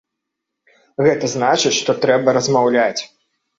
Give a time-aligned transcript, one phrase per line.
[1.09, 3.01] Гэта значыць, што трэба размаўляць.